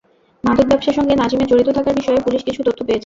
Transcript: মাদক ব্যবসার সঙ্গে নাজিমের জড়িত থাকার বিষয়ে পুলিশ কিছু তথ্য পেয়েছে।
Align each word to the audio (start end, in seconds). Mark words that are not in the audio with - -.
মাদক 0.43 0.65
ব্যবসার 0.67 0.97
সঙ্গে 0.97 1.13
নাজিমের 1.15 1.49
জড়িত 1.51 1.69
থাকার 1.77 1.97
বিষয়ে 1.99 2.23
পুলিশ 2.25 2.41
কিছু 2.47 2.61
তথ্য 2.67 2.79
পেয়েছে। 2.79 2.99